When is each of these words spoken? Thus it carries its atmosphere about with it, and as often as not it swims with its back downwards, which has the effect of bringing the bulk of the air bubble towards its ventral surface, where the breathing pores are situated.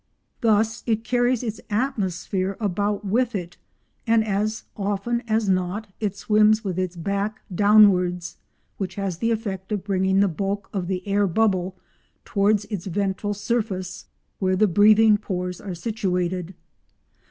Thus 0.39 0.81
it 0.87 1.03
carries 1.03 1.43
its 1.43 1.61
atmosphere 1.69 2.57
about 2.59 3.05
with 3.05 3.35
it, 3.35 3.57
and 4.07 4.25
as 4.25 4.63
often 4.75 5.21
as 5.27 5.47
not 5.47 5.93
it 5.99 6.15
swims 6.15 6.63
with 6.63 6.79
its 6.79 6.95
back 6.95 7.43
downwards, 7.53 8.37
which 8.79 8.95
has 8.95 9.19
the 9.19 9.29
effect 9.29 9.71
of 9.71 9.83
bringing 9.83 10.19
the 10.19 10.27
bulk 10.27 10.69
of 10.73 10.87
the 10.87 11.07
air 11.07 11.27
bubble 11.27 11.75
towards 12.25 12.65
its 12.65 12.87
ventral 12.87 13.35
surface, 13.35 14.07
where 14.39 14.55
the 14.55 14.65
breathing 14.65 15.19
pores 15.19 15.61
are 15.61 15.75
situated. 15.75 16.55